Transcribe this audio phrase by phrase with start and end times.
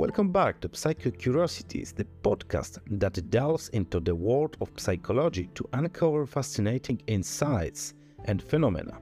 [0.00, 5.68] Welcome back to Psycho Curiosities, the podcast that delves into the world of psychology to
[5.74, 7.92] uncover fascinating insights
[8.24, 8.98] and phenomena.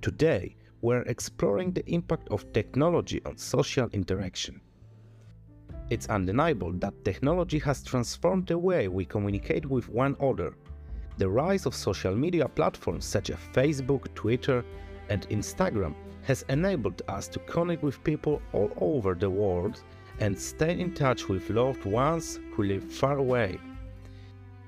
[0.00, 4.60] Today, we're exploring the impact of technology on social interaction.
[5.90, 10.54] It's undeniable that technology has transformed the way we communicate with one another.
[11.18, 14.64] The rise of social media platforms such as Facebook, Twitter,
[15.08, 19.82] and Instagram has enabled us to connect with people all over the world
[20.20, 23.58] and stay in touch with loved ones who live far away.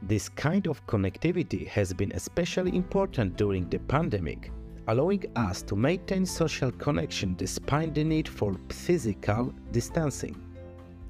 [0.03, 4.51] This kind of connectivity has been especially important during the pandemic,
[4.89, 10.35] allowing us to maintain social connection despite the need for physical distancing.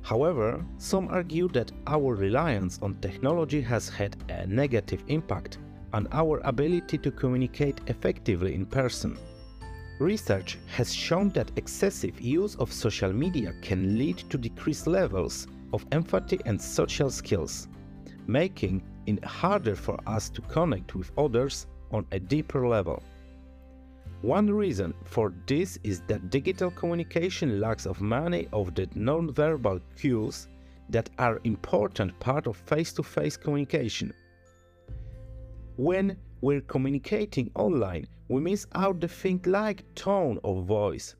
[0.02, 5.58] However, some argue that our reliance on technology has had a negative impact
[5.92, 9.16] on our ability to communicate effectively in person.
[9.98, 15.86] Research has shown that excessive use of social media can lead to decreased levels of
[15.92, 17.68] empathy and social skills,
[18.26, 23.02] making it harder for us to connect with others on a deeper level.
[24.22, 30.48] One reason for this is that digital communication lacks of many of the non-verbal cues
[30.90, 34.12] that are important part of face-to-face communication.
[35.76, 41.16] When we're communicating online, we miss out the things like tone of voice,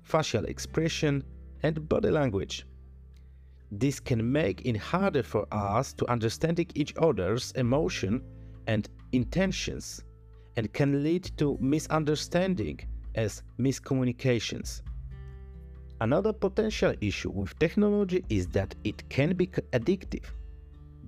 [0.00, 1.22] facial expression,
[1.62, 2.64] and body language.
[3.70, 8.22] This can make it harder for us to understand each other's emotion
[8.66, 10.04] and intentions
[10.56, 12.80] and can lead to misunderstanding
[13.14, 14.80] as miscommunications.
[16.00, 20.24] Another potential issue with technology is that it can be addictive.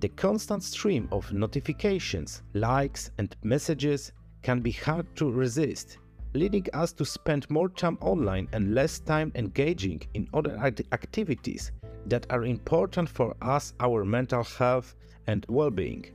[0.01, 4.11] The constant stream of notifications, likes, and messages
[4.47, 5.97] can be hard to resist,
[6.33, 10.55] leading us to spend more time online and less time engaging in other
[10.93, 11.73] activities
[12.05, 14.95] that are important for us, our mental health
[15.27, 16.05] and well-being.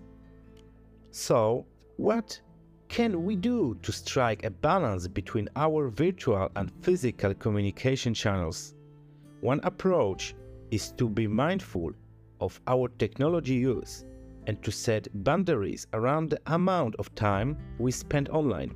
[1.10, 1.66] So,
[1.98, 2.40] what
[2.88, 8.74] can we do to strike a balance between our virtual and physical communication channels?
[9.42, 10.34] One approach
[10.70, 11.92] is to be mindful
[12.40, 14.06] of our technology use
[14.46, 18.74] and to set boundaries around the amount of time we spend online.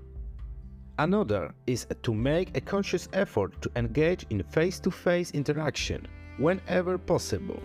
[0.98, 6.06] Another is to make a conscious effort to engage in face to face interaction
[6.38, 7.60] whenever possible,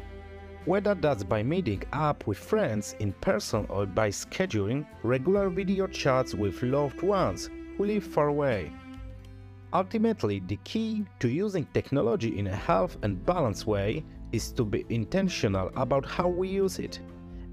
[0.66, 6.36] whether that's by meeting up with friends in person or by scheduling regular video chats
[6.36, 8.72] with loved ones who live far away.
[9.74, 14.86] Ultimately, the key to using technology in a health and balanced way is to be
[14.90, 17.00] intentional about how we use it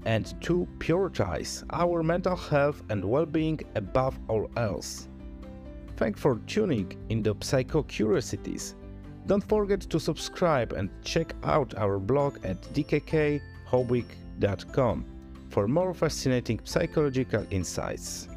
[0.05, 5.07] and to prioritize our mental health and well-being above all else.
[5.97, 8.75] Thanks for tuning in the Psycho Curiosities.
[9.27, 15.05] Don't forget to subscribe and check out our blog at dkkhobic.com
[15.49, 18.29] for more fascinating psychological insights.